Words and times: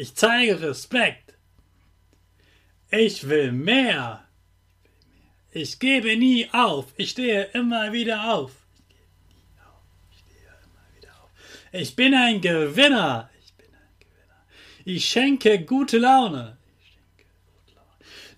Ich 0.00 0.14
zeige 0.14 0.60
Respekt. 0.60 1.34
Ich 2.88 3.28
will 3.28 3.50
mehr. 3.50 4.24
Ich 5.50 5.80
gebe 5.80 6.16
nie 6.16 6.48
auf. 6.52 6.94
Ich 6.96 7.10
stehe 7.10 7.46
immer 7.46 7.90
wieder 7.90 8.32
auf. 8.32 8.52
Ich 11.72 11.96
bin 11.96 12.14
ein 12.14 12.40
Gewinner. 12.40 13.28
Ich 14.84 15.04
schenke 15.04 15.64
gute 15.64 15.98
Laune. 15.98 16.56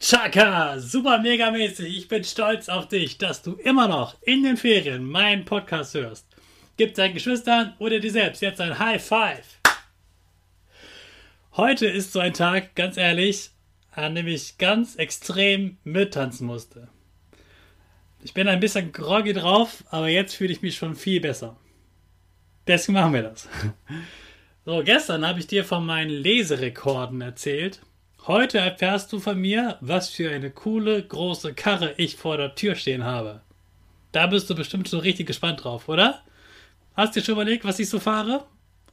Chaka, 0.01 0.79
super 0.79 1.19
mega 1.19 1.51
mäßig. 1.51 1.95
Ich 1.95 2.09
bin 2.09 2.25
stolz 2.25 2.71
auf 2.71 2.89
dich, 2.89 3.19
dass 3.19 3.43
du 3.43 3.53
immer 3.57 3.87
noch 3.87 4.17
in 4.23 4.45
den 4.45 4.57
Ferien 4.57 5.05
meinen 5.05 5.45
Podcast 5.45 5.93
hörst. 5.93 6.27
Gib 6.79 6.95
deinen 6.95 7.13
Geschwistern 7.13 7.75
oder 7.79 8.01
dir 8.01 8.11
selbst 8.11 8.41
jetzt 8.41 8.63
ein 8.63 8.79
High 8.79 9.05
Five. 9.07 9.61
Heute 11.57 11.87
ist 11.87 12.13
so 12.13 12.21
ein 12.21 12.33
Tag, 12.33 12.77
ganz 12.77 12.97
ehrlich, 12.97 13.51
an 13.91 14.15
dem 14.15 14.29
ich 14.29 14.57
ganz 14.59 14.95
extrem 14.95 15.79
mittanzen 15.83 16.47
musste. 16.47 16.89
Ich 18.23 18.35
bin 18.35 18.47
ein 18.47 18.61
bisschen 18.61 18.93
groggy 18.93 19.33
drauf, 19.33 19.83
aber 19.91 20.07
jetzt 20.07 20.37
fühle 20.37 20.53
ich 20.53 20.63
mich 20.63 20.77
schon 20.77 20.95
viel 20.95 21.21
besser. 21.21 21.57
Deswegen 22.69 22.95
machen 22.95 23.15
wir 23.15 23.23
das. 23.23 23.49
So, 24.67 24.83
gestern 24.85 25.27
habe 25.27 25.41
ich 25.41 25.47
dir 25.47 25.65
von 25.65 25.87
meinen 25.87 26.11
Leserekorden 26.11 27.23
erzählt. 27.23 27.81
Heute 28.27 28.59
erfährst 28.59 29.11
du 29.11 29.19
von 29.19 29.41
mir, 29.41 29.79
was 29.81 30.11
für 30.11 30.31
eine 30.31 30.51
coole, 30.51 31.03
große 31.03 31.55
Karre 31.55 31.95
ich 31.97 32.17
vor 32.17 32.37
der 32.37 32.55
Tür 32.55 32.75
stehen 32.75 33.03
habe. 33.03 33.41
Da 34.13 34.27
bist 34.27 34.51
du 34.51 34.55
bestimmt 34.55 34.89
schon 34.89 35.01
richtig 35.01 35.27
gespannt 35.27 35.65
drauf, 35.65 35.89
oder? 35.89 36.23
Hast 36.95 37.17
du 37.17 37.21
dir 37.21 37.27
schon 37.27 37.37
überlegt, 37.37 37.65
was 37.65 37.79
ich 37.79 37.89
so 37.89 37.99
fahre? 37.99 38.45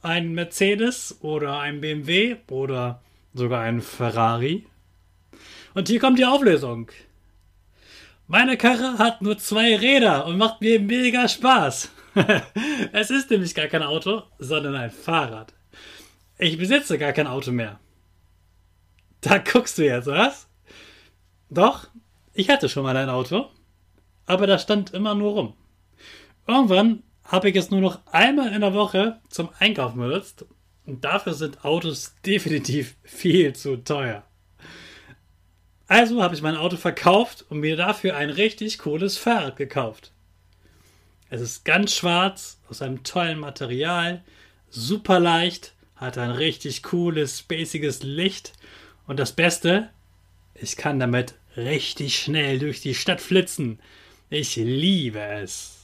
Ein 0.02 0.32
Mercedes 0.32 1.18
oder 1.22 1.58
ein 1.58 1.80
BMW 1.80 2.36
oder 2.50 3.02
sogar 3.34 3.62
ein 3.62 3.80
Ferrari. 3.80 4.66
Und 5.74 5.88
hier 5.88 6.00
kommt 6.00 6.18
die 6.18 6.24
Auflösung. 6.24 6.90
Meine 8.26 8.56
Karre 8.56 8.98
hat 8.98 9.22
nur 9.22 9.38
zwei 9.38 9.76
Räder 9.76 10.26
und 10.26 10.36
macht 10.36 10.60
mir 10.60 10.80
mega 10.80 11.28
Spaß. 11.28 11.90
es 12.92 13.10
ist 13.10 13.30
nämlich 13.30 13.54
gar 13.54 13.68
kein 13.68 13.82
Auto, 13.82 14.22
sondern 14.38 14.74
ein 14.74 14.90
Fahrrad. 14.90 15.54
Ich 16.38 16.58
besitze 16.58 16.98
gar 16.98 17.12
kein 17.12 17.26
Auto 17.26 17.52
mehr. 17.52 17.80
Da 19.20 19.38
guckst 19.38 19.78
du 19.78 19.84
jetzt, 19.84 20.06
was? 20.06 20.46
Doch, 21.50 21.88
ich 22.34 22.50
hatte 22.50 22.68
schon 22.68 22.84
mal 22.84 22.96
ein 22.96 23.08
Auto, 23.08 23.48
aber 24.26 24.46
das 24.46 24.62
stand 24.62 24.92
immer 24.94 25.14
nur 25.14 25.32
rum. 25.32 25.54
Irgendwann 26.46 27.02
habe 27.28 27.50
ich 27.50 27.56
es 27.56 27.70
nur 27.70 27.80
noch 27.80 28.00
einmal 28.06 28.52
in 28.52 28.62
der 28.62 28.74
Woche 28.74 29.20
zum 29.28 29.50
Einkaufen 29.58 30.00
benutzt. 30.00 30.46
Und 30.86 31.04
dafür 31.04 31.34
sind 31.34 31.64
Autos 31.64 32.14
definitiv 32.24 32.96
viel 33.04 33.54
zu 33.54 33.76
teuer. 33.76 34.24
Also 35.86 36.22
habe 36.22 36.34
ich 36.34 36.42
mein 36.42 36.56
Auto 36.56 36.76
verkauft 36.76 37.44
und 37.50 37.60
mir 37.60 37.76
dafür 37.76 38.16
ein 38.16 38.30
richtig 38.30 38.78
cooles 38.78 39.18
Fahrrad 39.18 39.56
gekauft. 39.56 40.12
Es 41.28 41.42
ist 41.42 41.66
ganz 41.66 41.94
schwarz, 41.94 42.58
aus 42.70 42.80
einem 42.80 43.02
tollen 43.04 43.38
Material, 43.38 44.24
super 44.70 45.20
leicht, 45.20 45.74
hat 45.96 46.16
ein 46.16 46.30
richtig 46.30 46.82
cooles, 46.82 47.40
spaciges 47.40 48.02
Licht 48.02 48.54
und 49.06 49.18
das 49.18 49.32
Beste, 49.32 49.90
ich 50.54 50.76
kann 50.76 50.98
damit 50.98 51.34
richtig 51.56 52.18
schnell 52.18 52.58
durch 52.58 52.80
die 52.80 52.94
Stadt 52.94 53.20
flitzen. 53.20 53.78
Ich 54.30 54.56
liebe 54.56 55.20
es. 55.20 55.77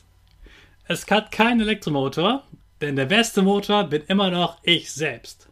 Es 0.87 1.07
hat 1.11 1.33
keinen 1.33 1.63
Elektromotor, 1.63 2.45
denn 2.83 2.97
der 2.97 3.07
beste 3.07 3.41
Motor 3.41 3.85
bin 3.85 4.03
immer 4.07 4.29
noch 4.31 4.59
ich 4.63 4.93
selbst. 4.93 5.49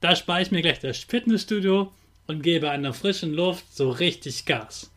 Da 0.00 0.16
spare 0.16 0.40
ich 0.40 0.50
mir 0.50 0.62
gleich 0.62 0.78
das 0.80 1.00
Fitnessstudio 1.00 1.92
und 2.26 2.42
gebe 2.42 2.70
an 2.70 2.82
der 2.82 2.94
frischen 2.94 3.34
Luft 3.34 3.76
so 3.76 3.90
richtig 3.90 4.46
Gas. 4.46 4.90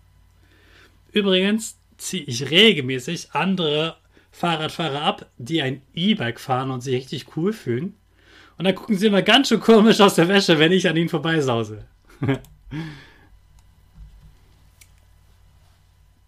Übrigens 1.12 1.78
ziehe 1.98 2.24
ich 2.24 2.50
regelmäßig 2.50 3.32
andere 3.34 3.98
Fahrradfahrer 4.32 5.02
ab, 5.02 5.26
die 5.38 5.62
ein 5.62 5.82
E-Bike 5.94 6.40
fahren 6.40 6.72
und 6.72 6.80
sich 6.80 6.96
richtig 6.96 7.36
cool 7.36 7.52
fühlen. 7.52 7.94
Und 8.58 8.64
dann 8.64 8.76
gucken 8.76 8.98
sie 8.98 9.08
immer 9.08 9.22
ganz 9.22 9.50
schön 9.50 9.60
komisch 9.60 10.00
aus 10.00 10.16
der 10.16 10.30
Wäsche, 10.30 10.60
wenn 10.60 10.72
ich 10.72 10.88
an 10.88 10.96
ihnen 10.96 11.10
vorbeisause. 11.10 11.84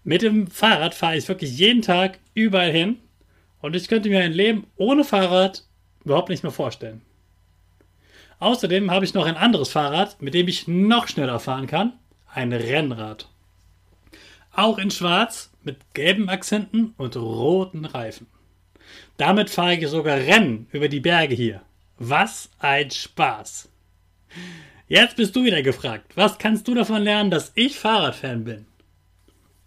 Mit 0.03 0.23
dem 0.23 0.47
Fahrrad 0.47 0.93
fahre 0.93 1.15
ich 1.15 1.29
wirklich 1.29 1.57
jeden 1.57 1.81
Tag 1.81 2.19
überall 2.33 2.71
hin 2.71 2.97
und 3.61 3.75
ich 3.75 3.87
könnte 3.87 4.09
mir 4.09 4.21
ein 4.21 4.33
Leben 4.33 4.67
ohne 4.77 5.03
Fahrrad 5.03 5.63
überhaupt 6.03 6.29
nicht 6.29 6.43
mehr 6.43 6.51
vorstellen. 6.51 7.01
Außerdem 8.39 8.89
habe 8.89 9.03
ich 9.03 9.13
noch 9.13 9.25
ein 9.25 9.35
anderes 9.35 9.69
Fahrrad, 9.69 10.21
mit 10.21 10.33
dem 10.33 10.47
ich 10.47 10.67
noch 10.67 11.07
schneller 11.07 11.39
fahren 11.39 11.67
kann. 11.67 11.93
Ein 12.33 12.53
Rennrad. 12.53 13.27
Auch 14.53 14.77
in 14.77 14.91
schwarz 14.91 15.51
mit 15.63 15.93
gelben 15.93 16.29
Akzenten 16.29 16.93
und 16.97 17.17
roten 17.17 17.85
Reifen. 17.85 18.27
Damit 19.17 19.49
fahre 19.49 19.75
ich 19.75 19.87
sogar 19.87 20.17
Rennen 20.17 20.67
über 20.71 20.87
die 20.87 21.01
Berge 21.01 21.35
hier. 21.35 21.61
Was 21.97 22.49
ein 22.59 22.89
Spaß. 22.89 23.67
Jetzt 24.87 25.17
bist 25.17 25.35
du 25.35 25.43
wieder 25.43 25.61
gefragt. 25.61 26.13
Was 26.15 26.37
kannst 26.37 26.67
du 26.67 26.73
davon 26.73 27.03
lernen, 27.03 27.29
dass 27.29 27.51
ich 27.55 27.77
Fahrradfan 27.77 28.45
bin? 28.45 28.65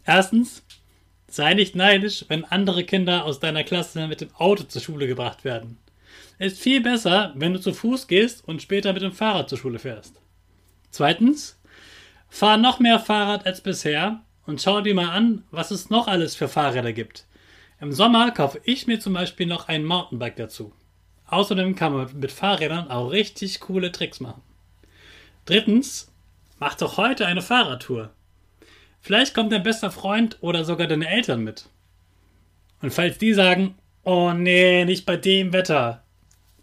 Erstens, 0.05 0.65
Sei 1.33 1.55
nicht 1.55 1.75
neidisch, 1.75 2.27
wenn 2.29 2.45
andere 2.45 2.85
Kinder 2.85 3.25
aus 3.25 3.41
deiner 3.41 3.65
Klasse 3.65 4.07
mit 4.07 4.21
dem 4.21 4.35
Auto 4.35 4.65
zur 4.65 4.83
Schule 4.83 5.07
gebracht 5.07 5.47
werden. 5.47 5.79
Es 6.37 6.53
ist 6.53 6.61
viel 6.61 6.83
besser, 6.83 7.33
wenn 7.37 7.55
du 7.55 7.59
zu 7.59 7.73
Fuß 7.73 8.07
gehst 8.07 8.47
und 8.47 8.61
später 8.61 8.93
mit 8.93 9.01
dem 9.01 9.13
Fahrrad 9.13 9.49
zur 9.49 9.57
Schule 9.57 9.79
fährst. 9.79 10.21
Zweitens, 10.91 11.59
fahr 12.29 12.59
noch 12.59 12.81
mehr 12.81 13.01
Fahrrad 13.01 13.47
als 13.47 13.63
bisher 13.63 14.21
und 14.45 14.61
schau 14.61 14.83
dir 14.83 14.95
mal 14.95 15.09
an, 15.09 15.43
was 15.51 15.71
es 15.71 15.89
noch 15.89 16.07
alles 16.07 16.35
für 16.35 16.49
Fahrräder 16.49 16.93
gibt. 16.93 17.25
Im 17.81 17.93
Sommer 17.93 18.31
kaufe 18.33 18.61
ich 18.65 18.87
mir 18.87 19.01
zum 19.01 19.15
Beispiel 19.15 19.47
noch 19.47 19.69
ein 19.69 19.87
Mountainbike 19.87 20.37
dazu. 20.37 20.75
Außerdem 21.29 21.77
kann 21.77 21.95
man 21.95 22.21
mit 22.21 22.31
Fahrrädern 22.31 22.91
auch 22.91 23.09
richtig 23.09 23.59
coole 23.61 23.91
Tricks 23.91 24.21
machen. 24.21 24.43
Drittens, 25.47 26.13
mach 26.59 26.75
doch 26.75 26.99
heute 26.99 27.25
eine 27.25 27.41
Fahrradtour. 27.41 28.11
Vielleicht 29.03 29.35
kommt 29.35 29.53
dein 29.53 29.65
bester 29.65 29.91
Freund 29.91 30.39
oder 30.41 30.65
sogar 30.65 30.87
deine 30.87 31.09
Eltern 31.09 31.43
mit. 31.43 31.69
Und 32.81 32.93
falls 32.93 33.19
die 33.19 33.35
sagen, 33.35 33.75
oh 34.05 34.33
nee, 34.33 34.85
nicht 34.85 35.05
bei 35.07 35.17
dem 35.17 35.53
Wetter, 35.53 36.05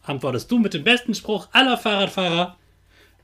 antwortest 0.02 0.50
du 0.50 0.58
mit 0.58 0.74
dem 0.74 0.86
besten 0.86 1.14
Spruch 1.14 1.50
aller 1.52 1.78
Fahrradfahrer, 1.78 2.58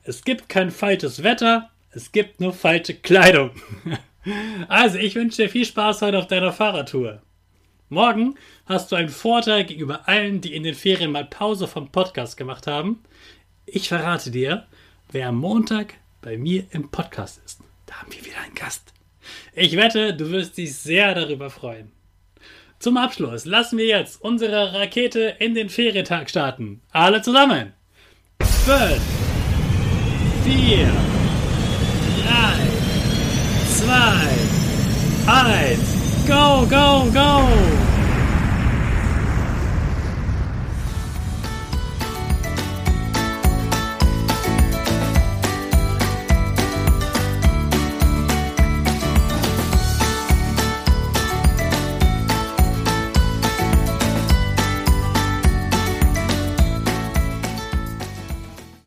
es 0.04 0.22
gibt 0.22 0.50
kein 0.50 0.70
falsches 0.70 1.22
Wetter, 1.22 1.70
es 1.90 2.12
gibt 2.12 2.40
nur 2.40 2.52
falsche 2.52 2.94
Kleidung. 2.94 3.52
also, 4.68 4.98
ich 4.98 5.14
wünsche 5.14 5.42
dir 5.42 5.48
viel 5.48 5.64
Spaß 5.64 6.02
heute 6.02 6.18
auf 6.18 6.26
deiner 6.26 6.52
Fahrradtour. 6.52 7.22
Morgen 7.88 8.34
hast 8.66 8.92
du 8.92 8.96
einen 8.96 9.08
Vorteil 9.08 9.64
gegenüber 9.64 10.08
allen, 10.08 10.42
die 10.42 10.54
in 10.54 10.62
den 10.62 10.74
Ferien 10.74 11.12
mal 11.12 11.24
Pause 11.24 11.66
vom 11.66 11.90
Podcast 11.90 12.36
gemacht 12.36 12.66
haben. 12.66 13.02
Ich 13.64 13.88
verrate 13.88 14.30
dir, 14.30 14.66
wer 15.10 15.28
am 15.28 15.38
Montag 15.38 15.94
bei 16.20 16.36
mir 16.36 16.66
im 16.70 16.90
Podcast 16.90 17.40
ist. 17.44 17.60
Da 17.86 17.94
haben 17.94 18.12
wir 18.12 18.24
wieder 18.24 18.40
einen 18.44 18.54
Gast. 18.54 18.95
Ich 19.54 19.76
wette, 19.76 20.14
du 20.14 20.30
wirst 20.30 20.56
dich 20.58 20.74
sehr 20.74 21.14
darüber 21.14 21.50
freuen. 21.50 21.92
Zum 22.78 22.96
Abschluss 22.98 23.46
lassen 23.46 23.78
wir 23.78 23.86
jetzt 23.86 24.20
unsere 24.22 24.74
Rakete 24.74 25.36
in 25.38 25.54
den 25.54 25.70
Ferientag 25.70 26.28
starten. 26.28 26.82
Alle 26.92 27.22
zusammen. 27.22 27.72
5, 28.40 29.00
4, 30.44 30.86
3, 32.24 32.66
2, 33.72 33.96
1. 35.26 36.26
Go, 36.26 36.66
go, 36.68 37.10
go! 37.12 37.65